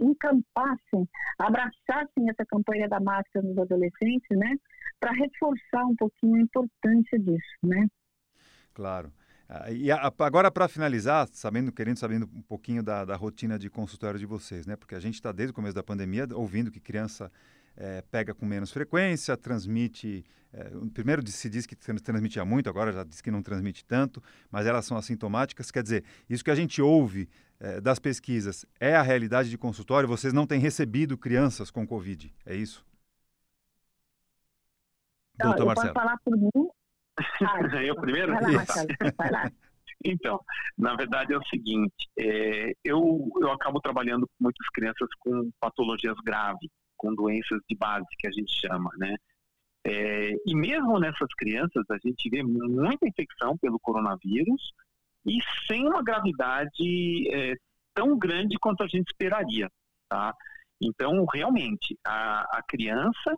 [0.00, 4.56] encampassem, abraçassem essa campanha da máscara nos adolescentes, né,
[5.00, 7.86] para reforçar um pouquinho a importância disso, né?
[8.74, 9.12] Claro.
[9.48, 14.18] Ah, e agora, para finalizar, sabendo, querendo sabendo um pouquinho da, da, rotina de consultório
[14.18, 14.76] de vocês, né?
[14.76, 17.30] Porque a gente está desde o começo da pandemia ouvindo que criança
[17.76, 20.24] é, pega com menos frequência, transmite.
[20.52, 24.66] É, primeiro se diz que transmitia muito, agora já diz que não transmite tanto, mas
[24.66, 25.70] elas são assintomáticas.
[25.70, 30.08] Quer dizer, isso que a gente ouve é, das pesquisas é a realidade de consultório?
[30.08, 32.84] Vocês não têm recebido crianças com Covid, é isso?
[35.38, 35.94] Doutor Marcelo.
[35.94, 36.50] Falar por mim,
[37.76, 38.32] ah, eu primeiro?
[38.32, 38.64] Vai lá,
[39.16, 39.52] vai lá.
[40.04, 40.40] Então,
[40.76, 46.16] na verdade é o seguinte, é, eu, eu acabo trabalhando com muitas crianças com patologias
[46.24, 46.68] graves,
[47.02, 49.16] com doenças de base, que a gente chama, né?
[49.84, 54.72] É, e mesmo nessas crianças, a gente vê muita infecção pelo coronavírus
[55.26, 57.56] e sem uma gravidade é,
[57.92, 59.68] tão grande quanto a gente esperaria,
[60.08, 60.32] tá?
[60.80, 63.36] Então, realmente, a, a criança,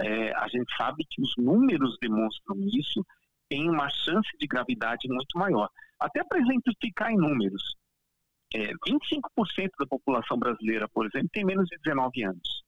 [0.00, 3.04] é, a gente sabe que os números demonstram isso,
[3.50, 5.68] tem uma chance de gravidade muito maior.
[6.00, 7.76] Até para exemplificar em números,
[8.54, 12.62] é, 25% da população brasileira, por exemplo, tem menos de 19 anos.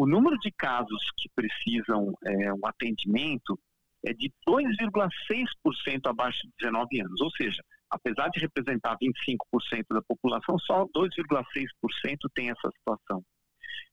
[0.00, 3.60] O número de casos que precisam é, um atendimento
[4.02, 7.20] é de 2,6% abaixo de 19 anos.
[7.20, 13.22] Ou seja, apesar de representar 25% da população, só 2,6% tem essa situação.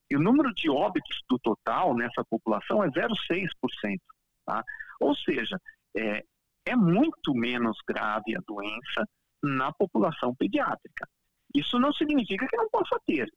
[0.10, 4.00] E o número de óbitos do total nessa população é 0,6%.
[4.46, 4.64] Tá?
[5.02, 5.60] Ou seja,
[5.94, 6.24] é,
[6.66, 9.06] é muito menos grave a doença
[9.44, 11.06] na população pediátrica.
[11.54, 13.30] Isso não significa que não possa ter,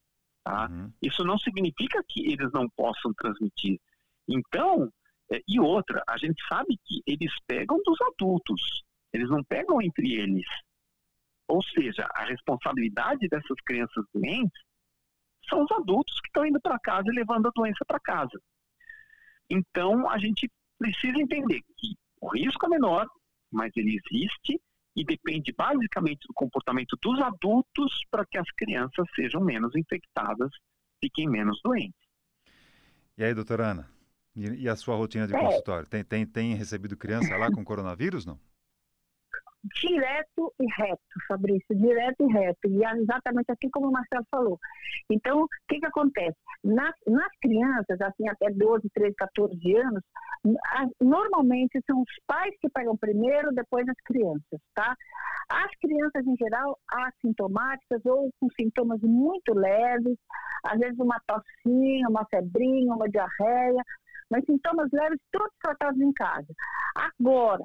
[0.44, 0.68] tá?
[0.68, 0.92] Uhum.
[1.02, 3.80] Isso não significa que eles não possam transmitir.
[4.28, 4.90] Então,
[5.32, 10.14] é, e outra, a gente sabe que eles pegam dos adultos, eles não pegam entre
[10.14, 10.46] eles.
[11.48, 14.62] Ou seja, a responsabilidade dessas crianças doentes
[15.48, 18.40] são os adultos que estão indo para casa e levando a doença para casa.
[19.48, 20.48] Então, a gente
[20.78, 23.06] precisa entender que o risco é menor,
[23.50, 24.60] mas ele existe
[25.00, 30.50] e depende basicamente do comportamento dos adultos para que as crianças sejam menos infectadas,
[31.02, 31.98] fiquem menos doentes.
[33.16, 33.90] E aí, doutora Ana?
[34.36, 35.38] E, a sua rotina de é.
[35.38, 35.88] consultório?
[35.88, 38.38] Tem, tem, tem recebido criança lá com coronavírus, não?
[39.80, 42.68] Direto e reto, Fabrício, direto e reto.
[42.68, 44.58] E é exatamente assim como o Marcelo falou.
[45.10, 46.36] Então, o que, que acontece?
[46.64, 50.02] Nas, nas crianças, assim, até 12, 13, 14 anos,
[51.00, 54.96] normalmente são os pais que pegam primeiro, depois as crianças, tá?
[55.50, 60.16] As crianças, em geral, assintomáticas ou com sintomas muito leves,
[60.64, 63.82] às vezes uma tossinha, uma febrinha, uma diarreia,
[64.30, 66.54] mas sintomas leves, todos tratados em casa.
[66.94, 67.64] Agora,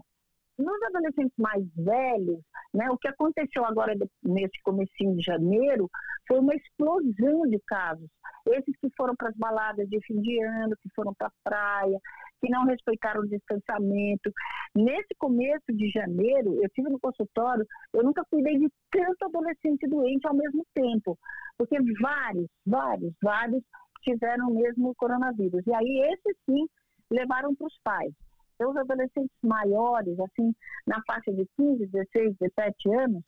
[0.58, 2.40] nos adolescentes mais velhos,
[2.74, 5.90] né, o que aconteceu agora nesse comecinho de janeiro
[6.28, 8.10] foi uma explosão de casos.
[8.48, 12.00] Esses que foram para as baladas de fim de ano, que foram para a praia,
[12.42, 14.32] que não respeitaram o distanciamento.
[14.76, 20.28] Nesse começo de janeiro, eu tive no consultório, eu nunca cuidei de tanto adolescente doente
[20.28, 21.18] ao mesmo tempo,
[21.58, 23.64] porque vários, vários, vários
[24.04, 25.66] tiveram mesmo o coronavírus.
[25.66, 26.68] E aí, esses sim,
[27.12, 28.14] levaram para os pais.
[28.56, 30.54] Então, os adolescentes maiores, assim,
[30.88, 33.24] na faixa de 15, 16, 17 anos,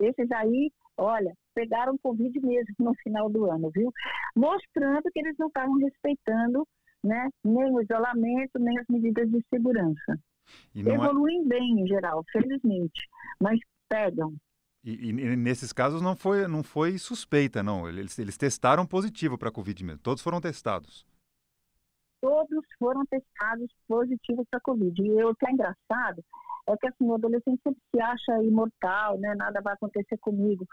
[0.00, 3.92] esses aí, olha, pegaram Covid mesmo no final do ano, viu?
[4.34, 6.66] Mostrando que eles não estavam respeitando
[7.04, 10.18] né, nem o isolamento, nem as medidas de segurança.
[10.74, 11.44] É Evoluem é...
[11.44, 13.06] bem, em geral, felizmente,
[13.40, 14.34] mas pegam.
[14.82, 17.86] E, e, nesses casos não foi, não foi suspeita, não.
[17.86, 20.00] Eles, eles testaram positivo para a Covid mesmo.
[20.00, 21.04] Todos foram testados
[22.20, 25.02] todos foram testados positivos para Covid.
[25.02, 26.24] E o que é engraçado
[26.68, 29.34] é que assim, o adolescente sempre se acha imortal, né?
[29.34, 30.66] Nada vai acontecer comigo.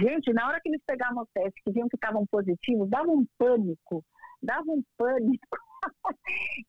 [0.00, 3.26] Gente, na hora que eles pegavam o teste, que viam que estavam positivos, dava um
[3.38, 4.04] pânico,
[4.42, 5.58] dava um pânico.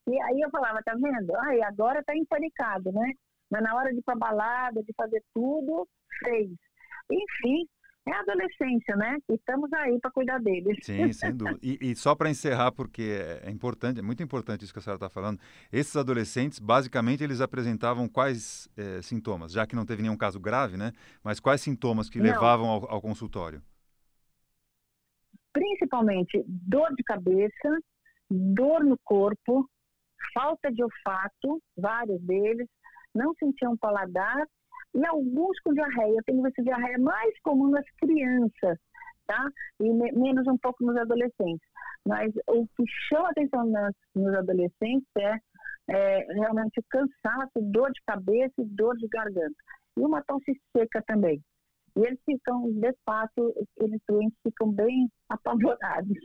[0.08, 1.36] e aí eu falava, tá vendo?
[1.38, 3.14] Ai, agora tá empanicado, né?
[3.50, 5.88] Mas na hora de ir pra balada, de fazer tudo,
[6.24, 6.50] fez.
[7.12, 7.68] Enfim,
[8.08, 9.18] é a adolescência, né?
[9.30, 10.78] Estamos aí para cuidar deles.
[10.82, 11.60] Sim, sem dúvida.
[11.62, 14.82] E, e só para encerrar, porque é, é importante, é muito importante isso que a
[14.82, 15.40] senhora está falando,
[15.72, 19.52] esses adolescentes, basicamente, eles apresentavam quais é, sintomas?
[19.52, 20.92] Já que não teve nenhum caso grave, né?
[21.24, 22.26] Mas quais sintomas que não.
[22.26, 23.62] levavam ao, ao consultório?
[25.52, 27.80] Principalmente dor de cabeça,
[28.30, 29.68] dor no corpo,
[30.34, 32.68] falta de olfato, vários deles,
[33.14, 34.46] não sentiam paladar
[34.94, 36.16] e alguns com diarreia.
[36.18, 38.78] Eu tenho visto diarreia mais comum nas crianças,
[39.28, 39.50] tá?
[39.80, 41.68] E me, menos um pouco nos adolescentes.
[42.06, 45.36] Mas o que chama atenção nas, nos adolescentes é,
[45.90, 49.56] é realmente o cansaço, dor de cabeça e dor de garganta.
[49.98, 51.42] E uma tosse seca também.
[51.96, 56.18] E eles ficam, de fato, eles doentes ficam bem apavorados.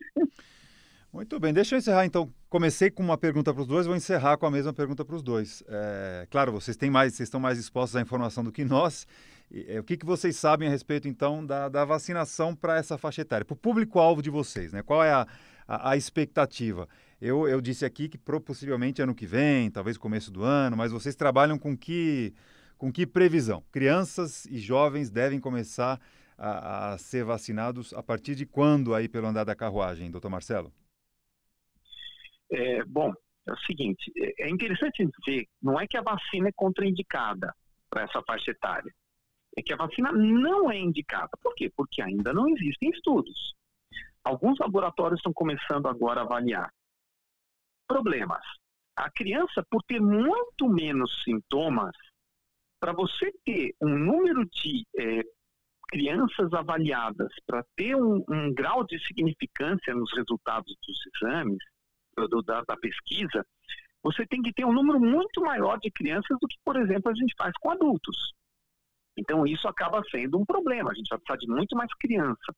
[1.14, 2.28] Muito bem, deixa eu encerrar então.
[2.48, 5.22] Comecei com uma pergunta para os dois, vou encerrar com a mesma pergunta para os
[5.22, 5.62] dois.
[5.68, 9.06] É, claro, vocês têm mais, vocês estão mais expostos à informação do que nós.
[9.48, 12.98] E, é, o que, que vocês sabem a respeito então da, da vacinação para essa
[12.98, 14.82] faixa etária, para o público-alvo de vocês, né?
[14.82, 15.24] Qual é a,
[15.68, 16.88] a, a expectativa?
[17.20, 21.14] Eu, eu disse aqui que possivelmente ano que vem, talvez começo do ano, mas vocês
[21.14, 22.34] trabalham com que,
[22.76, 23.62] com que previsão?
[23.70, 26.00] Crianças e jovens devem começar
[26.36, 30.72] a, a ser vacinados a partir de quando aí pelo andar da carruagem, doutor Marcelo?
[32.54, 33.12] É, bom,
[33.46, 37.52] é o seguinte, é, é interessante ver, não é que a vacina é contraindicada
[37.90, 38.92] para essa faixa etária.
[39.56, 41.30] é que a vacina não é indicada.
[41.40, 41.70] Por quê?
[41.76, 43.54] Porque ainda não existem estudos.
[44.24, 46.72] Alguns laboratórios estão começando agora a avaliar.
[47.86, 48.42] Problemas.
[48.96, 51.94] A criança, por ter muito menos sintomas,
[52.80, 55.22] para você ter um número de é,
[55.88, 61.62] crianças avaliadas, para ter um, um, grau de significância nos resultados dos exames,
[62.14, 63.44] do, da, da pesquisa,
[64.02, 67.14] você tem que ter um número muito maior de crianças do que, por exemplo, a
[67.14, 68.34] gente faz com adultos.
[69.16, 70.90] Então, isso acaba sendo um problema.
[70.90, 72.54] A gente vai precisar de muito mais criança.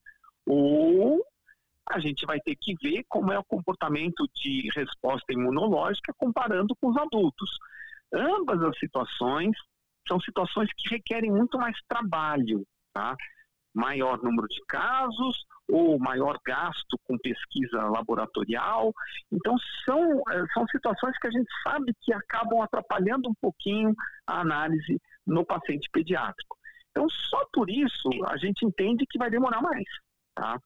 [0.47, 1.23] Ou
[1.89, 6.89] a gente vai ter que ver como é o comportamento de resposta imunológica comparando com
[6.89, 7.51] os adultos.
[8.13, 9.57] Ambas as situações
[10.09, 13.17] são situações que requerem muito mais trabalho, tá?
[13.77, 18.93] Maior número de casos ou maior gasto com pesquisa laboratorial.
[19.31, 23.95] Então, são, eh, são situações que a gente sabe que acabam atrapalhando um pouquinho
[24.27, 26.57] a análise no paciente pediátrico.
[26.91, 29.85] Então, só por isso, a gente entende que vai demorar mais.
[30.35, 30.59] Tá?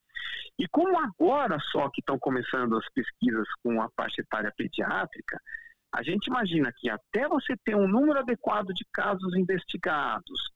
[0.59, 5.41] E como agora só que estão começando as pesquisas com a faixa etária pediátrica,
[5.93, 10.51] a gente imagina que até você ter um número adequado de casos investigados,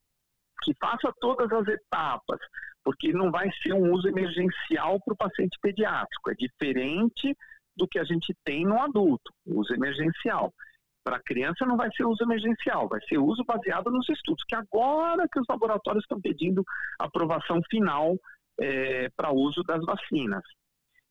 [0.64, 2.40] que faça todas as etapas,
[2.82, 7.36] porque não vai ser um uso emergencial para o paciente pediátrico, é diferente
[7.76, 10.52] do que a gente tem no adulto, uso emergencial.
[11.04, 15.28] Para criança não vai ser uso emergencial, vai ser uso baseado nos estudos, que agora
[15.30, 16.64] que os laboratórios estão pedindo
[16.98, 18.16] aprovação final
[18.58, 20.42] é, para uso das vacinas.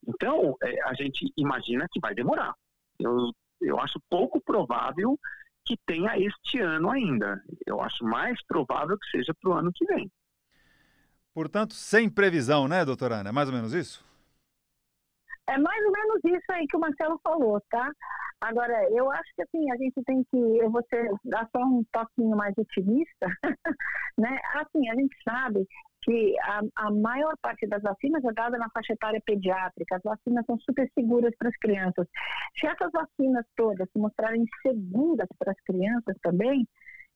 [0.07, 2.53] Então, é, a gente imagina que vai demorar.
[2.99, 3.31] Eu,
[3.61, 5.17] eu acho pouco provável
[5.65, 7.41] que tenha este ano ainda.
[7.65, 10.11] Eu acho mais provável que seja para o ano que vem.
[11.33, 13.29] Portanto, sem previsão, né, doutora Ana?
[13.29, 14.05] É mais ou menos isso?
[15.47, 17.91] É mais ou menos isso aí que o Marcelo falou, tá?
[18.39, 21.83] Agora, eu acho que assim, a gente tem que, eu vou ter, dar só um
[21.91, 23.27] toquinho mais otimista,
[24.17, 24.39] né?
[24.55, 25.67] Assim, a gente sabe
[26.03, 29.95] que a, a, maior parte das vacinas é dada na faixa etária pediátrica.
[29.95, 32.07] As vacinas são super seguras para as crianças.
[32.59, 36.67] Se essas vacinas todas se mostrarem seguras para as crianças também,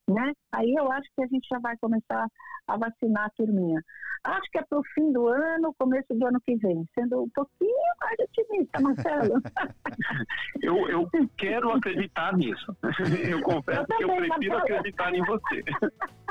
[0.09, 0.31] né?
[0.53, 2.27] Aí eu acho que a gente já vai começar
[2.67, 3.81] a vacinar a turminha.
[4.23, 7.29] Acho que é para o fim do ano, começo do ano que vem, sendo um
[7.29, 7.71] pouquinho
[8.01, 9.41] mais otimista, Marcelo.
[10.61, 12.75] eu, eu quero acreditar nisso.
[13.29, 14.57] Eu confesso eu que eu prefiro Marcelo.
[14.57, 15.63] acreditar em você.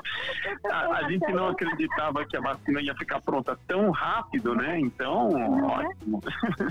[0.71, 4.79] A, a, gente não acreditava que a vacina ia ficar pronta tão rápido, né?
[4.81, 5.63] Então, é?
[5.63, 6.23] ótimo.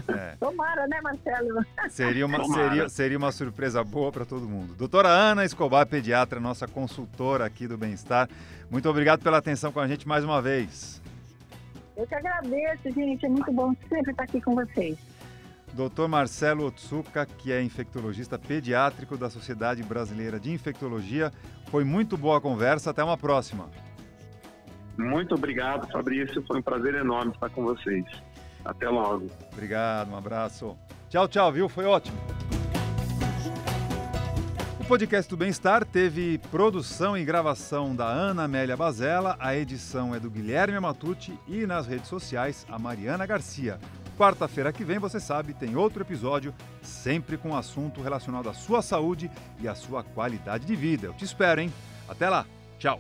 [0.08, 0.36] É.
[0.40, 1.66] Tomara, né, Marcelo?
[1.90, 4.76] Seria uma, seria, seria uma surpresa boa para todo mundo.
[4.76, 8.30] Doutora Ana Escobar, pediatra, nossa consultora aqui do Bem-Estar.
[8.70, 11.02] Muito obrigado pela atenção com a gente mais uma vez.
[11.96, 13.26] Eu que agradeço, gente.
[13.26, 14.98] É muito bom sempre estar aqui com vocês.
[15.76, 16.08] Dr.
[16.08, 21.34] Marcelo Otsuka, que é infectologista pediátrico da Sociedade Brasileira de Infectologia.
[21.70, 22.92] Foi muito boa a conversa.
[22.92, 23.70] Até uma próxima.
[24.98, 26.42] Muito obrigado, Fabrício.
[26.48, 28.06] Foi um prazer enorme estar com vocês.
[28.64, 29.28] Até logo.
[29.52, 30.78] Obrigado, um abraço.
[31.10, 31.68] Tchau, tchau, viu?
[31.68, 32.18] Foi ótimo.
[34.80, 40.20] O podcast do Bem-Estar teve produção e gravação da Ana Amélia Bazella, a edição é
[40.20, 43.80] do Guilherme Matucci e nas redes sociais a Mariana Garcia.
[44.18, 49.30] Quarta-feira que vem, você sabe, tem outro episódio, sempre com assunto relacionado à sua saúde
[49.60, 51.08] e à sua qualidade de vida.
[51.08, 51.72] Eu te espero, hein?
[52.08, 52.46] Até lá.
[52.80, 53.00] Tchau.